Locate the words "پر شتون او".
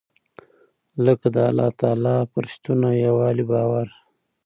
2.31-2.95